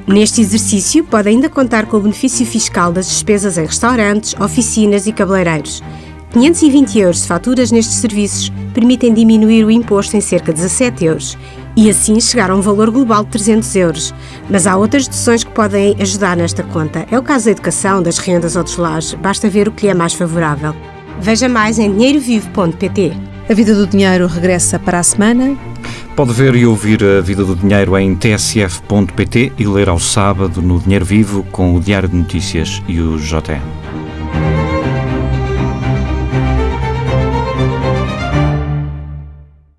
[0.07, 5.11] Neste exercício, pode ainda contar com o benefício fiscal das despesas em restaurantes, oficinas e
[5.11, 5.83] cabeleireiros.
[6.31, 11.37] 520 euros de faturas nestes serviços permitem diminuir o imposto em cerca de 17 euros
[11.75, 14.13] e assim chegar a um valor global de 300 euros.
[14.49, 17.05] Mas há outras deduções que podem ajudar nesta conta.
[17.11, 19.13] É o caso da educação, das rendas ou dos lares.
[19.13, 20.75] Basta ver o que lhe é mais favorável.
[21.19, 23.13] Veja mais em dinheirovivo.pt.
[23.49, 25.57] A Vida do Dinheiro regressa para a semana.
[26.15, 30.79] Pode ver e ouvir a Vida do Dinheiro em tsf.pt e ler ao sábado no
[30.79, 34.70] Dinheiro Vivo com o Diário de Notícias e o JN.